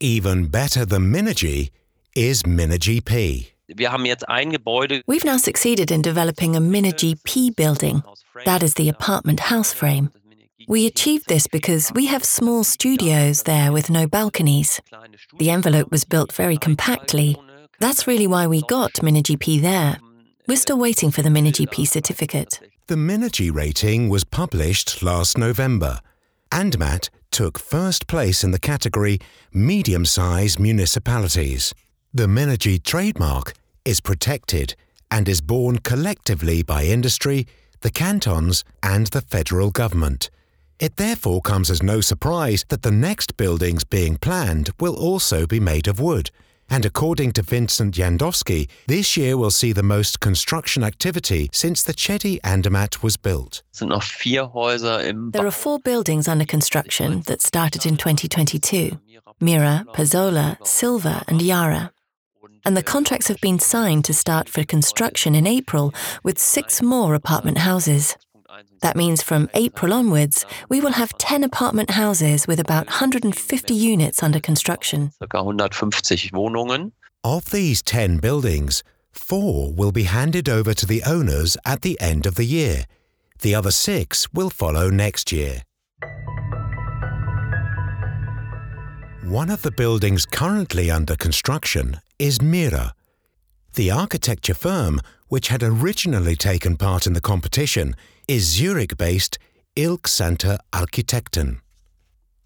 Even 0.00 0.48
better 0.48 0.84
than 0.84 1.12
Minergie 1.12 1.70
is 2.16 2.42
Minergie 2.42 3.04
P. 3.04 3.52
We've 3.68 5.24
now 5.24 5.36
succeeded 5.36 5.90
in 5.90 6.02
developing 6.02 6.54
a 6.54 6.60
Minergie 6.60 7.22
P 7.24 7.50
building. 7.50 8.02
That 8.44 8.62
is 8.62 8.74
the 8.74 8.88
apartment 8.88 9.40
house 9.40 9.72
frame. 9.72 10.10
We 10.68 10.86
achieved 10.86 11.28
this 11.28 11.46
because 11.46 11.92
we 11.92 12.06
have 12.06 12.24
small 12.24 12.64
studios 12.64 13.42
there 13.44 13.72
with 13.72 13.90
no 13.90 14.06
balconies. 14.06 14.80
The 15.38 15.50
envelope 15.50 15.90
was 15.90 16.04
built 16.04 16.32
very 16.32 16.56
compactly. 16.56 17.36
That's 17.78 18.06
really 18.06 18.26
why 18.26 18.46
we 18.46 18.62
got 18.62 18.94
Minergie 18.94 19.38
P 19.38 19.60
there. 19.60 19.98
We're 20.48 20.56
still 20.56 20.78
waiting 20.78 21.10
for 21.10 21.22
the 21.22 21.28
Minergie 21.28 21.70
P 21.70 21.84
certificate. 21.84 22.60
The 22.86 22.94
Minergie 22.94 23.52
rating 23.52 24.08
was 24.08 24.22
published 24.24 25.02
last 25.02 25.36
November. 25.36 26.00
Andermatt 26.52 27.10
took 27.32 27.58
first 27.58 28.06
place 28.06 28.44
in 28.44 28.52
the 28.52 28.60
category 28.60 29.18
medium-sized 29.52 30.60
municipalities. 30.60 31.74
The 32.16 32.26
Minergie 32.26 32.82
trademark 32.82 33.52
is 33.84 34.00
protected 34.00 34.74
and 35.10 35.28
is 35.28 35.42
borne 35.42 35.80
collectively 35.80 36.62
by 36.62 36.84
industry, 36.84 37.46
the 37.82 37.90
cantons 37.90 38.64
and 38.82 39.08
the 39.08 39.20
federal 39.20 39.70
government. 39.70 40.30
It 40.80 40.96
therefore 40.96 41.42
comes 41.42 41.70
as 41.70 41.82
no 41.82 42.00
surprise 42.00 42.64
that 42.70 42.80
the 42.80 42.90
next 42.90 43.36
buildings 43.36 43.84
being 43.84 44.16
planned 44.16 44.70
will 44.80 44.96
also 44.96 45.46
be 45.46 45.60
made 45.60 45.86
of 45.88 46.00
wood– 46.00 46.30
and 46.68 46.84
according 46.84 47.32
to 47.32 47.42
Vincent 47.42 47.94
Jandowsky, 47.94 48.68
this 48.86 49.16
year 49.16 49.36
will 49.36 49.50
see 49.52 49.72
the 49.72 49.82
most 49.82 50.18
construction 50.18 50.82
activity 50.82 51.48
since 51.52 51.82
the 51.82 51.94
Chedi 51.94 52.40
Andermatt 52.42 53.02
was 53.02 53.16
built. 53.16 53.62
There 53.78 55.46
are 55.46 55.50
four 55.50 55.78
buildings 55.78 56.26
under 56.26 56.44
construction 56.44 57.20
that 57.26 57.40
started 57.40 57.86
in 57.86 57.96
2022 57.96 58.98
Mira, 59.38 59.84
Pazola, 59.92 60.66
Silva, 60.66 61.22
and 61.28 61.42
Yara. 61.42 61.92
And 62.64 62.76
the 62.76 62.82
contracts 62.82 63.28
have 63.28 63.40
been 63.40 63.58
signed 63.58 64.04
to 64.06 64.14
start 64.14 64.48
for 64.48 64.64
construction 64.64 65.34
in 65.34 65.46
April 65.46 65.94
with 66.22 66.38
six 66.38 66.82
more 66.82 67.14
apartment 67.14 67.58
houses. 67.58 68.16
That 68.82 68.96
means 68.96 69.22
from 69.22 69.50
April 69.54 69.92
onwards, 69.92 70.44
we 70.68 70.80
will 70.80 70.92
have 70.92 71.16
10 71.18 71.44
apartment 71.44 71.90
houses 71.90 72.46
with 72.46 72.60
about 72.60 72.86
150 72.86 73.74
units 73.74 74.22
under 74.22 74.40
construction. 74.40 75.12
Of 77.24 77.50
these 77.50 77.82
10 77.82 78.18
buildings, 78.18 78.84
four 79.12 79.72
will 79.72 79.92
be 79.92 80.04
handed 80.04 80.48
over 80.48 80.74
to 80.74 80.86
the 80.86 81.02
owners 81.04 81.56
at 81.64 81.82
the 81.82 82.00
end 82.00 82.26
of 82.26 82.36
the 82.36 82.44
year. 82.44 82.84
The 83.40 83.54
other 83.54 83.70
six 83.70 84.32
will 84.32 84.50
follow 84.50 84.90
next 84.90 85.32
year. 85.32 85.62
One 89.22 89.50
of 89.50 89.62
the 89.62 89.72
buildings 89.72 90.24
currently 90.24 90.88
under 90.90 91.16
construction 91.16 92.00
is 92.18 92.40
Mira. 92.40 92.94
The 93.74 93.90
architecture 93.90 94.54
firm, 94.54 95.00
which 95.28 95.48
had 95.48 95.62
originally 95.62 96.34
taken 96.34 96.76
part 96.76 97.06
in 97.06 97.12
the 97.12 97.20
competition, 97.20 97.94
is 98.26 98.44
Zurich-based 98.44 99.38
Ilg 99.76 100.02
Santer 100.02 100.58
Architekten. 100.72 101.60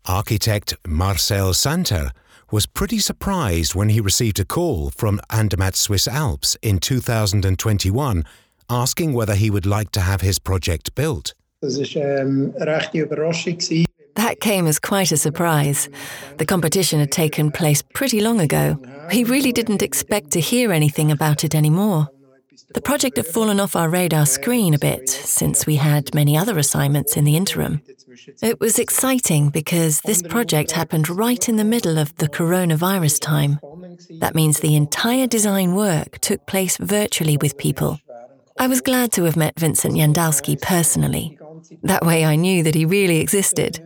Architect 0.06 0.74
Marcel 0.86 1.52
Santer 1.52 2.10
was 2.50 2.66
pretty 2.66 2.98
surprised 2.98 3.76
when 3.76 3.90
he 3.90 4.00
received 4.00 4.40
a 4.40 4.44
call 4.44 4.90
from 4.90 5.20
Andermatt 5.30 5.76
Swiss 5.76 6.08
Alps 6.08 6.56
in 6.62 6.80
2021 6.80 8.24
asking 8.68 9.12
whether 9.12 9.36
he 9.36 9.50
would 9.50 9.66
like 9.66 9.92
to 9.92 10.00
have 10.00 10.20
his 10.20 10.38
project 10.40 10.94
built. 10.96 11.34
That 14.16 14.40
came 14.40 14.66
as 14.66 14.78
quite 14.78 15.12
a 15.12 15.16
surprise. 15.16 15.88
The 16.38 16.46
competition 16.46 17.00
had 17.00 17.12
taken 17.12 17.50
place 17.50 17.82
pretty 17.82 18.20
long 18.20 18.40
ago. 18.40 18.78
We 19.12 19.24
really 19.24 19.52
didn't 19.52 19.82
expect 19.82 20.30
to 20.32 20.40
hear 20.40 20.72
anything 20.72 21.10
about 21.10 21.44
it 21.44 21.54
anymore. 21.54 22.08
The 22.74 22.80
project 22.80 23.16
had 23.16 23.26
fallen 23.26 23.58
off 23.58 23.74
our 23.74 23.88
radar 23.88 24.26
screen 24.26 24.74
a 24.74 24.78
bit 24.78 25.08
since 25.08 25.66
we 25.66 25.76
had 25.76 26.14
many 26.14 26.36
other 26.36 26.56
assignments 26.58 27.16
in 27.16 27.24
the 27.24 27.36
interim. 27.36 27.82
It 28.42 28.60
was 28.60 28.78
exciting 28.78 29.48
because 29.50 30.00
this 30.02 30.22
project 30.22 30.70
happened 30.72 31.08
right 31.08 31.48
in 31.48 31.56
the 31.56 31.64
middle 31.64 31.98
of 31.98 32.14
the 32.16 32.28
coronavirus 32.28 33.20
time. 33.20 33.58
That 34.20 34.34
means 34.34 34.60
the 34.60 34.76
entire 34.76 35.26
design 35.26 35.74
work 35.74 36.18
took 36.18 36.46
place 36.46 36.76
virtually 36.76 37.36
with 37.38 37.58
people. 37.58 37.98
I 38.58 38.66
was 38.66 38.80
glad 38.80 39.10
to 39.12 39.24
have 39.24 39.36
met 39.36 39.58
Vincent 39.58 39.94
Jandowsky 39.94 40.60
personally. 40.60 41.38
That 41.82 42.04
way 42.04 42.24
I 42.24 42.36
knew 42.36 42.62
that 42.62 42.74
he 42.74 42.84
really 42.84 43.18
existed. 43.18 43.80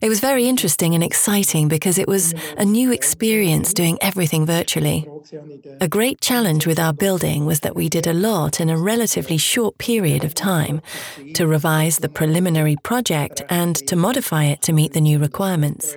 It 0.00 0.08
was 0.08 0.20
very 0.20 0.46
interesting 0.46 0.94
and 0.94 1.02
exciting 1.02 1.66
because 1.66 1.98
it 1.98 2.06
was 2.06 2.32
a 2.56 2.64
new 2.64 2.92
experience 2.92 3.74
doing 3.74 3.98
everything 4.00 4.46
virtually. 4.46 5.08
A 5.80 5.88
great 5.88 6.20
challenge 6.20 6.68
with 6.68 6.78
our 6.78 6.92
building 6.92 7.46
was 7.46 7.60
that 7.60 7.74
we 7.74 7.88
did 7.88 8.06
a 8.06 8.12
lot 8.12 8.60
in 8.60 8.70
a 8.70 8.78
relatively 8.78 9.38
short 9.38 9.76
period 9.78 10.22
of 10.22 10.34
time 10.34 10.82
to 11.34 11.48
revise 11.48 11.98
the 11.98 12.08
preliminary 12.08 12.76
project 12.84 13.42
and 13.50 13.74
to 13.88 13.96
modify 13.96 14.44
it 14.44 14.62
to 14.62 14.72
meet 14.72 14.92
the 14.92 15.00
new 15.00 15.18
requirements. 15.18 15.96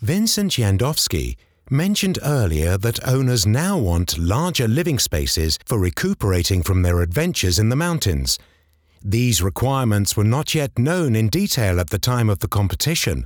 Vincent 0.00 0.50
Jandowsky 0.50 1.36
mentioned 1.70 2.18
earlier 2.24 2.76
that 2.78 3.06
owners 3.06 3.46
now 3.46 3.78
want 3.78 4.18
larger 4.18 4.66
living 4.66 4.98
spaces 4.98 5.56
for 5.66 5.78
recuperating 5.78 6.64
from 6.64 6.82
their 6.82 7.00
adventures 7.00 7.60
in 7.60 7.68
the 7.68 7.76
mountains. 7.76 8.40
These 9.08 9.40
requirements 9.40 10.16
were 10.16 10.24
not 10.24 10.52
yet 10.52 10.76
known 10.76 11.14
in 11.14 11.28
detail 11.28 11.78
at 11.78 11.90
the 11.90 11.98
time 11.98 12.28
of 12.28 12.40
the 12.40 12.48
competition. 12.48 13.24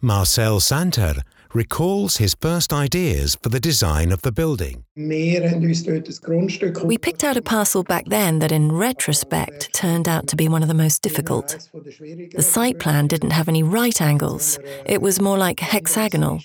Marcel 0.00 0.58
Santer 0.58 1.20
recalls 1.54 2.16
his 2.16 2.34
first 2.40 2.72
ideas 2.72 3.36
for 3.40 3.48
the 3.48 3.60
design 3.60 4.10
of 4.10 4.22
the 4.22 4.32
building. 4.32 4.85
We 4.98 6.96
picked 6.96 7.22
out 7.22 7.36
a 7.36 7.42
parcel 7.42 7.82
back 7.82 8.06
then 8.06 8.38
that, 8.38 8.50
in 8.50 8.72
retrospect, 8.72 9.74
turned 9.74 10.08
out 10.08 10.26
to 10.28 10.36
be 10.36 10.48
one 10.48 10.62
of 10.62 10.68
the 10.68 10.74
most 10.74 11.02
difficult. 11.02 11.68
The 11.74 12.42
site 12.42 12.78
plan 12.78 13.06
didn't 13.06 13.32
have 13.32 13.46
any 13.46 13.62
right 13.62 14.00
angles, 14.00 14.58
it 14.86 15.02
was 15.02 15.20
more 15.20 15.36
like 15.36 15.60
hexagonal. 15.60 16.40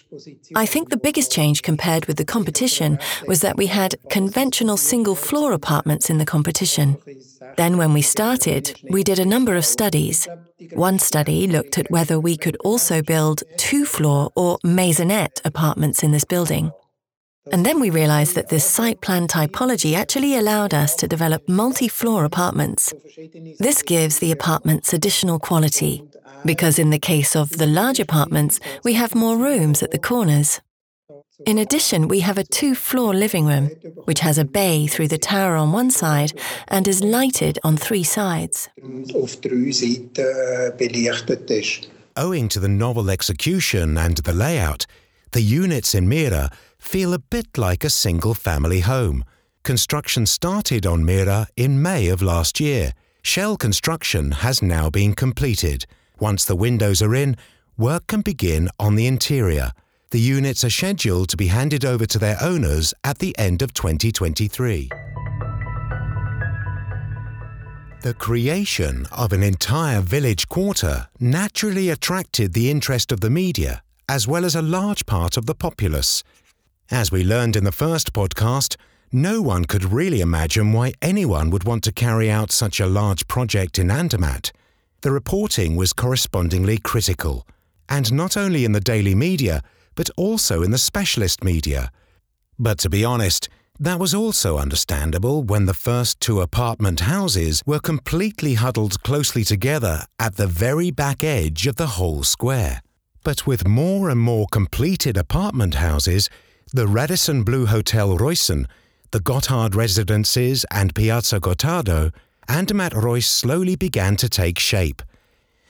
I 0.54 0.66
think 0.66 0.90
the 0.90 0.98
biggest 0.98 1.32
change 1.32 1.62
compared 1.62 2.08
with 2.08 2.18
the 2.18 2.26
competition 2.26 3.00
was 3.26 3.40
that 3.40 3.56
we 3.56 3.68
had 3.68 3.96
conventional 4.10 4.76
single 4.76 5.16
floor 5.16 5.54
apartments 5.54 6.10
in 6.10 6.18
the 6.18 6.26
competition. 6.26 6.98
Then, 7.56 7.78
when 7.78 7.94
we 7.94 8.02
started, 8.02 8.78
we 8.90 9.02
did 9.02 9.20
a 9.20 9.26
number 9.26 9.56
of 9.56 9.66
studies. 9.66 10.28
One 10.74 11.00
study 11.00 11.48
looked 11.48 11.78
at 11.78 11.90
whether 11.90 12.20
we 12.20 12.36
could 12.36 12.58
also 12.66 13.02
build 13.02 13.44
two 13.58 13.86
floor 13.86 14.30
or 14.36 14.60
maisonette 14.60 15.40
apartments 15.46 16.04
in 16.04 16.12
this 16.12 16.26
building. 16.26 16.72
And 17.50 17.66
then 17.66 17.80
we 17.80 17.90
realized 17.90 18.36
that 18.36 18.50
this 18.50 18.64
site 18.64 19.02
plan 19.02 19.28
typology 19.28 19.96
actually 19.96 20.36
allowed 20.36 20.76
us 20.76 20.96
to 20.96 21.08
develop 21.08 21.50
multi 21.50 21.88
floor 21.88 22.24
apartments. 22.24 22.94
This 23.58 23.82
gives 23.82 24.20
the 24.20 24.32
apartments 24.32 24.94
additional 24.94 25.40
quality, 25.40 26.04
because 26.46 26.78
in 26.78 26.92
the 26.92 27.00
case 27.00 27.36
of 27.36 27.50
the 27.58 27.66
large 27.66 28.00
apartments, 28.00 28.60
we 28.84 28.94
have 28.94 29.16
more 29.16 29.38
rooms 29.38 29.82
at 29.82 29.90
the 29.90 29.98
corners. 29.98 30.62
In 31.48 31.58
addition, 31.58 32.08
we 32.08 32.20
have 32.20 32.38
a 32.38 32.44
two 32.44 32.76
floor 32.76 33.16
living 33.16 33.48
room, 33.48 33.72
which 34.06 34.20
has 34.20 34.38
a 34.38 34.46
bay 34.46 34.86
through 34.86 35.08
the 35.08 35.18
tower 35.18 35.56
on 35.56 35.72
one 35.72 35.90
side 35.90 36.34
and 36.68 36.88
is 36.88 37.04
lighted 37.04 37.58
on 37.64 37.76
three 37.76 38.04
sides. 38.04 38.70
Owing 42.18 42.50
to 42.50 42.60
the 42.60 42.70
novel 42.70 43.10
execution 43.10 43.98
and 43.98 44.18
the 44.18 44.34
layout, 44.34 44.86
the 45.32 45.42
units 45.42 45.96
in 45.96 46.08
Mira 46.08 46.52
feel 46.82 47.14
a 47.14 47.20
bit 47.20 47.58
like 47.58 47.86
a 47.86 47.90
single 47.90 48.34
family 48.34 48.82
home. 48.82 49.24
Construction 49.64 50.26
started 50.26 50.86
on 50.86 51.06
Mira 51.06 51.48
in 51.56 51.82
May 51.82 52.10
of 52.10 52.22
last 52.22 52.60
year. 52.60 52.94
Shell 53.22 53.56
construction 53.56 54.32
has 54.32 54.62
now 54.62 54.90
been 54.90 55.14
completed. 55.14 55.86
Once 56.20 56.44
the 56.44 56.58
windows 56.58 57.02
are 57.02 57.16
in, 57.16 57.38
work 57.78 58.08
can 58.08 58.22
begin 58.22 58.68
on 58.80 58.96
the 58.96 59.08
interior 59.08 59.72
the 60.12 60.20
units 60.20 60.66
are 60.66 60.70
scheduled 60.70 61.30
to 61.30 61.38
be 61.38 61.48
handed 61.48 61.86
over 61.86 62.06
to 62.06 62.20
their 62.20 62.38
owners 62.42 62.94
at 63.06 63.20
the 63.20 63.38
end 63.40 63.62
of 63.62 63.74
2023. 63.74 64.90
The 68.02 68.14
creation 68.16 69.08
of 69.12 69.32
an 69.32 69.42
entire 69.42 70.02
village 70.02 70.50
quarter 70.50 71.08
naturally 71.20 71.90
attracted 71.90 72.52
the 72.52 72.70
interest 72.70 73.14
of 73.14 73.22
the 73.22 73.30
media, 73.30 73.84
as 74.10 74.28
well 74.28 74.44
as 74.44 74.56
a 74.56 74.62
large 74.62 75.06
part 75.06 75.38
of 75.38 75.46
the 75.46 75.56
populace. 75.56 76.24
As 76.92 77.10
we 77.10 77.24
learned 77.24 77.56
in 77.56 77.64
the 77.64 77.72
first 77.72 78.12
podcast, 78.12 78.76
no 79.14 79.42
one 79.42 79.64
could 79.64 79.94
really 79.94 80.20
imagine 80.20 80.74
why 80.74 80.92
anyone 81.02 81.50
would 81.50 81.64
want 81.64 81.86
to 81.86 81.94
carry 81.94 82.30
out 82.30 82.52
such 82.52 82.82
a 82.82 82.86
large 82.86 83.28
project 83.28 83.80
in 83.80 83.90
Andermatt. 83.90 84.52
The 85.00 85.12
reporting 85.12 85.78
was 85.78 85.94
correspondingly 85.94 86.80
critical, 86.80 87.48
and 87.88 88.12
not 88.12 88.36
only 88.36 88.66
in 88.66 88.74
the 88.74 88.82
daily 88.82 89.16
media, 89.16 89.62
but 89.96 90.10
also 90.18 90.64
in 90.64 90.72
the 90.72 90.78
specialist 90.78 91.46
media. 91.46 91.94
But 92.60 92.78
to 92.80 92.90
be 92.90 93.06
honest, 93.06 93.48
that 93.80 93.98
was 93.98 94.14
also 94.14 94.58
understandable 94.58 95.44
when 95.44 95.68
the 95.68 95.74
first 95.74 96.20
two 96.20 96.42
apartment 96.42 97.00
houses 97.00 97.64
were 97.66 97.80
completely 97.80 98.56
huddled 98.56 99.02
closely 99.02 99.46
together 99.46 100.04
at 100.20 100.36
the 100.36 100.46
very 100.46 100.92
back 100.92 101.24
edge 101.24 101.68
of 101.68 101.78
the 101.78 101.96
whole 101.96 102.24
square. 102.24 102.82
But 103.24 103.48
with 103.48 103.66
more 103.66 104.10
and 104.10 104.20
more 104.20 104.48
completed 104.52 105.16
apartment 105.16 105.76
houses, 105.76 106.30
the 106.74 106.88
Radisson 106.88 107.44
Blu 107.44 107.66
Hotel 107.66 108.18
Reussen, 108.18 108.66
the 109.12 109.20
Gotthard 109.20 109.76
Residences 109.76 110.66
and 110.72 110.96
Piazza 110.96 111.42
Gottardo, 111.42 112.14
Andermatt 112.48 112.94
Reuss 112.94 113.26
slowly 113.26 113.76
began 113.76 114.16
to 114.16 114.30
take 114.30 114.58
shape. 114.58 115.02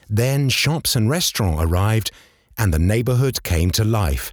Then 0.08 0.48
shops 0.50 0.96
and 0.96 1.10
restaurants 1.10 1.64
arrived, 1.64 2.12
and 2.56 2.72
the 2.72 2.78
neighborhood 2.78 3.42
came 3.42 3.72
to 3.72 3.84
life. 3.84 4.32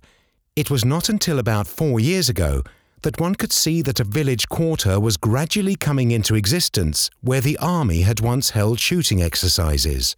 It 0.57 0.71
was 0.71 0.85
not 0.85 1.09
until 1.09 1.39
about 1.39 1.67
four 1.67 2.01
years 2.01 2.29
ago 2.29 2.63
that 3.01 3.19
one 3.19 3.35
could 3.35 3.53
see 3.53 3.81
that 3.81 4.01
a 4.01 4.05
village 4.05 4.51
quarter 4.51 5.01
was 5.01 5.17
gradually 5.17 5.75
coming 5.77 6.11
into 6.11 6.35
existence 6.35 7.09
where 7.23 7.41
the 7.41 7.57
army 7.59 8.03
had 8.03 8.21
once 8.21 8.51
held 8.51 8.79
shooting 8.79 9.23
exercises. 9.23 10.17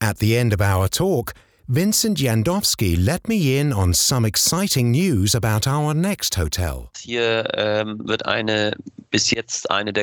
At 0.00 0.20
the 0.20 0.38
end 0.38 0.54
of 0.54 0.62
our 0.62 0.88
talk, 0.88 1.34
Vincent 1.68 2.18
Jandowsky 2.18 2.96
let 2.98 3.28
me 3.28 3.58
in 3.58 3.72
on 3.72 3.94
some 3.94 4.24
exciting 4.24 4.90
news 4.90 5.34
about 5.34 5.66
our 5.66 5.94
next 5.94 6.34
hotel. 6.34 6.90
Ähm, 7.06 7.98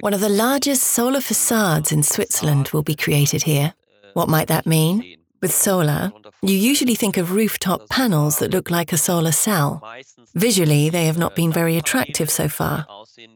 One 0.02 0.14
of 0.14 0.22
the 0.22 0.30
largest 0.30 0.84
solar 0.84 1.22
facades 1.22 1.92
in 1.92 2.04
Switzerland 2.04 2.70
will 2.70 2.84
be 2.84 2.96
created 2.96 3.44
here. 3.44 3.74
What 4.14 4.30
might 4.30 4.48
that 4.48 4.66
mean? 4.66 5.18
With 5.42 5.54
solar, 5.54 6.12
you 6.42 6.56
usually 6.56 6.96
think 6.96 7.18
of 7.18 7.32
rooftop 7.32 7.88
panels 7.90 8.40
that 8.40 8.52
look 8.52 8.70
like 8.70 8.92
a 8.92 8.98
solar 8.98 9.32
cell. 9.32 9.82
Visually, 10.36 10.90
they 10.90 11.06
have 11.06 11.18
not 11.18 11.36
been 11.36 11.52
very 11.52 11.78
attractive 11.78 12.30
so 12.30 12.50
far. 12.50 12.86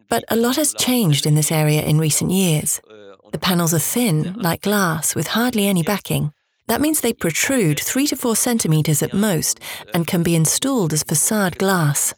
But 0.09 0.25
a 0.29 0.35
lot 0.35 0.57
has 0.57 0.73
changed 0.73 1.25
in 1.25 1.35
this 1.35 1.51
area 1.51 1.81
in 1.81 1.99
recent 1.99 2.31
years. 2.31 2.81
The 3.31 3.39
panels 3.39 3.73
are 3.73 3.79
thin, 3.79 4.33
like 4.33 4.61
glass, 4.61 5.15
with 5.15 5.27
hardly 5.27 5.65
any 5.65 5.83
backing. 5.83 6.33
That 6.67 6.81
means 6.81 7.01
they 7.01 7.13
protrude 7.13 7.79
3 7.79 8.07
to 8.07 8.15
4 8.15 8.35
centimeters 8.35 9.03
at 9.03 9.13
most 9.13 9.59
and 9.93 10.07
can 10.07 10.23
be 10.23 10.35
installed 10.35 10.93
as 10.93 11.03
facade 11.03 11.57
glass. 11.57 12.13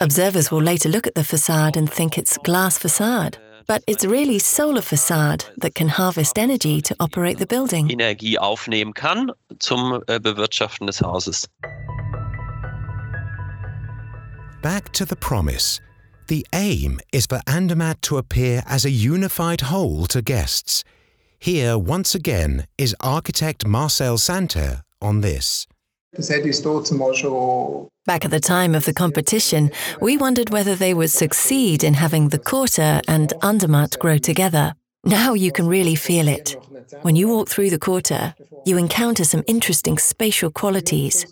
Observers 0.00 0.50
will 0.50 0.62
later 0.62 0.88
look 0.88 1.08
at 1.08 1.16
the 1.16 1.24
facade 1.24 1.76
and 1.76 1.90
think 1.90 2.16
it's 2.16 2.38
glass 2.38 2.78
facade, 2.78 3.36
but 3.66 3.82
it's 3.88 4.04
really 4.04 4.38
solar 4.38 4.80
facade 4.80 5.44
that 5.56 5.74
can 5.74 5.88
harvest 5.88 6.38
energy 6.38 6.80
to 6.80 6.94
operate 7.00 7.38
the 7.38 7.46
building. 7.46 7.90
Energie 7.90 8.38
aufnehmen 8.38 8.94
kann 8.94 9.32
zum 9.58 10.02
äh, 10.06 10.20
Bewirtschaften 10.20 10.86
des 10.86 11.00
Hauses. 11.00 11.48
Back 14.62 14.92
to 14.92 15.04
the 15.04 15.16
promise. 15.16 15.80
The 16.28 16.46
aim 16.52 17.00
is 17.12 17.26
for 17.26 17.40
Andermatt 17.48 18.02
to 18.02 18.18
appear 18.18 18.62
as 18.66 18.84
a 18.84 18.90
unified 18.90 19.62
whole 19.62 20.06
to 20.06 20.22
guests– 20.22 20.84
here, 21.38 21.78
once 21.78 22.14
again, 22.14 22.66
is 22.76 22.94
architect 23.00 23.66
Marcel 23.66 24.18
Santer 24.18 24.82
on 25.00 25.20
this. 25.20 25.66
Back 28.06 28.24
at 28.24 28.30
the 28.30 28.40
time 28.40 28.74
of 28.74 28.84
the 28.86 28.94
competition, 28.94 29.70
we 30.00 30.16
wondered 30.16 30.50
whether 30.50 30.74
they 30.74 30.94
would 30.94 31.10
succeed 31.10 31.84
in 31.84 31.94
having 31.94 32.28
the 32.28 32.38
Quarter 32.38 33.00
and 33.06 33.32
Andermatt 33.42 33.98
grow 33.98 34.18
together. 34.18 34.74
Now 35.04 35.34
you 35.34 35.52
can 35.52 35.68
really 35.68 35.94
feel 35.94 36.26
it. 36.26 36.56
When 37.02 37.16
you 37.16 37.28
walk 37.28 37.48
through 37.48 37.70
the 37.70 37.78
Quarter, 37.78 38.34
you 38.64 38.76
encounter 38.76 39.24
some 39.24 39.44
interesting 39.46 39.98
spatial 39.98 40.50
qualities. 40.50 41.26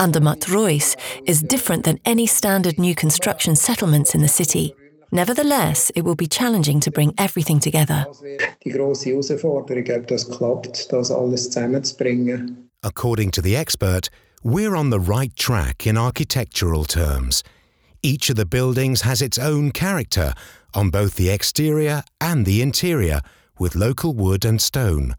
Andermatt 0.00 0.40
Reuss 0.48 0.96
is 1.24 1.40
different 1.40 1.84
than 1.84 2.00
any 2.04 2.26
standard 2.26 2.78
new 2.78 2.94
construction 2.94 3.54
settlements 3.56 4.14
in 4.14 4.20
the 4.20 4.28
city. 4.28 4.74
Nevertheless, 5.14 5.92
it 5.94 6.02
will 6.02 6.16
be 6.16 6.26
challenging 6.26 6.80
to 6.80 6.90
bring 6.90 7.14
everything 7.16 7.60
together. 7.60 8.04
According 12.82 13.30
to 13.30 13.40
the 13.40 13.54
expert, 13.54 14.10
we're 14.42 14.74
on 14.74 14.90
the 14.90 14.98
right 14.98 15.34
track 15.36 15.86
in 15.86 15.96
architectural 15.96 16.84
terms. 16.84 17.44
Each 18.02 18.28
of 18.28 18.34
the 18.34 18.44
buildings 18.44 19.02
has 19.02 19.22
its 19.22 19.38
own 19.38 19.70
character 19.70 20.34
on 20.74 20.90
both 20.90 21.14
the 21.14 21.30
exterior 21.30 22.02
and 22.20 22.44
the 22.44 22.60
interior, 22.60 23.20
with 23.56 23.76
local 23.76 24.14
wood 24.14 24.44
and 24.44 24.60
stone. 24.60 25.14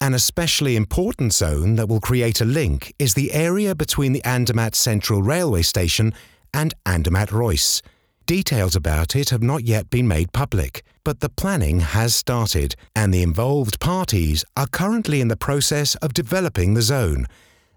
An 0.00 0.14
especially 0.14 0.74
important 0.74 1.34
zone 1.34 1.76
that 1.76 1.90
will 1.90 2.00
create 2.00 2.40
a 2.40 2.46
link 2.46 2.94
is 2.98 3.12
the 3.12 3.34
area 3.34 3.74
between 3.74 4.14
the 4.14 4.24
Andermatt 4.24 4.74
Central 4.74 5.20
Railway 5.22 5.60
Station 5.60 6.14
and 6.54 6.72
Andermatt 6.86 7.28
Reuss. 7.28 7.82
Details 8.26 8.74
about 8.74 9.14
it 9.14 9.28
have 9.28 9.42
not 9.42 9.64
yet 9.64 9.90
been 9.90 10.08
made 10.08 10.32
public, 10.32 10.82
but 11.04 11.20
the 11.20 11.28
planning 11.28 11.80
has 11.80 12.14
started, 12.14 12.74
and 12.96 13.12
the 13.12 13.22
involved 13.22 13.78
parties 13.80 14.46
are 14.56 14.66
currently 14.66 15.20
in 15.20 15.28
the 15.28 15.36
process 15.36 15.94
of 15.96 16.14
developing 16.14 16.72
the 16.72 16.80
zone. 16.80 17.26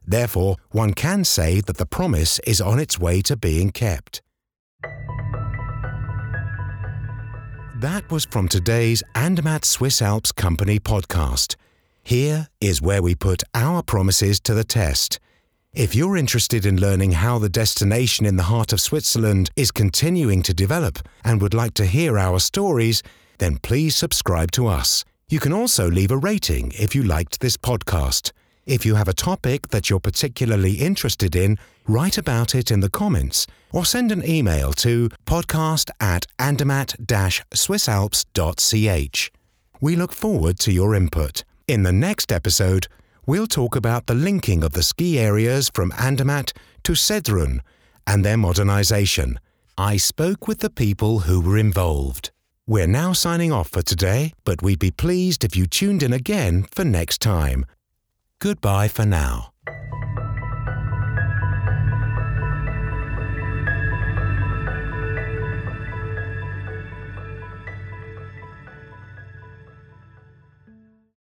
Therefore, 0.06 0.56
one 0.71 0.93
can 0.93 1.26
say 1.26 1.60
that 1.60 1.76
the 1.76 1.86
promise 1.86 2.39
is 2.48 2.62
on 2.62 2.80
its 2.80 2.98
way 2.98 3.21
to 3.24 3.36
being 3.36 3.71
kept. 3.71 4.21
That 7.76 8.10
was 8.10 8.24
from 8.24 8.48
today's 8.48 9.04
Andermatt 9.15 9.65
Swiss 9.65 10.02
Alps 10.02 10.32
Company 10.32 10.80
podcast. 10.80 11.58
Here 12.04 12.48
is 12.62 12.82
where 12.82 13.02
we 13.02 13.15
put 13.15 13.43
our 13.54 13.84
promises 13.84 14.39
to 14.41 14.54
the 14.54 14.63
test. 14.63 15.19
If 15.78 15.94
you're 15.94 16.18
interested 16.18 16.66
in 16.66 16.82
learning 16.82 17.12
how 17.12 17.38
the 17.38 17.50
destination 17.50 18.26
in 18.26 18.36
the 18.36 18.50
heart 18.50 18.74
of 18.74 18.82
Switzerland 18.82 19.52
is 19.56 19.70
continuing 19.70 20.42
to 20.42 20.52
develop 20.52 20.98
and 21.24 21.40
would 21.40 21.54
like 21.54 21.76
to 21.76 21.86
hear 21.86 22.18
our 22.18 22.40
stories, 22.40 23.04
then 23.38 23.60
please 23.60 23.96
subscribe 23.96 24.50
to 24.54 24.66
us. 24.66 25.06
You 25.30 25.40
can 25.40 25.54
also 25.54 25.88
leave 25.88 26.10
a 26.10 26.18
rating 26.18 26.72
if 26.72 26.96
you 26.96 27.04
liked 27.04 27.42
this 27.42 27.58
podcast. 27.58 28.32
If 28.66 28.88
you 28.88 28.96
have 28.96 29.08
a 29.08 29.13
topic 29.13 29.68
that 29.68 29.88
you're 29.88 30.00
particularly 30.00 30.78
interested 30.78 31.36
in, 31.36 31.60
write 31.88 32.18
about 32.18 32.56
it 32.56 32.72
in 32.72 32.80
the 32.80 32.90
comments 32.90 33.46
or 33.72 33.86
send 33.86 34.12
an 34.12 34.28
email 34.28 34.74
to 34.74 35.10
podcast 35.28 35.92
at 36.00 36.26
andermatt-swissalps.ch. 36.40 39.32
We 39.80 39.96
look 39.96 40.12
forward 40.12 40.58
to 40.58 40.72
your 40.72 40.96
input. 40.96 41.44
In 41.68 41.84
the 41.84 41.94
next 41.94 42.32
episode, 42.32 42.88
we'll 43.28 43.46
talk 43.46 43.76
about 43.76 44.08
the 44.08 44.16
linking 44.16 44.63
of 44.63 44.72
the 44.72 44.82
ski 44.82 45.20
areas 45.20 45.70
from 45.72 45.92
Andermatt 46.00 46.54
to 46.84 46.94
Sedrun 46.94 47.60
and 48.08 48.26
their 48.26 48.38
modernisation. 48.38 49.38
I 49.78 49.98
spoke 49.98 50.48
with 50.48 50.60
the 50.60 50.72
people 50.72 51.20
who 51.20 51.42
were 51.42 51.58
involved. 51.58 52.32
We're 52.66 52.88
now 52.88 53.13
signing 53.13 53.52
off 53.52 53.70
for 53.70 53.82
today, 53.82 54.34
but 54.44 54.63
we'd 54.63 54.80
be 54.80 54.92
pleased 54.92 55.44
if 55.44 55.56
you 55.56 55.68
tuned 55.68 56.02
in 56.02 56.13
again 56.13 56.63
for 56.63 56.84
next 56.84 57.22
time. 57.22 57.66
Goodbye 58.40 58.88
for 58.88 59.06
now. 59.06 59.52